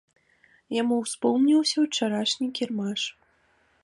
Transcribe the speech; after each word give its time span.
Яму 0.75 0.95
ўспомніўся 1.01 1.77
ўчарашні 1.85 2.47
кірмаш. 2.61 3.01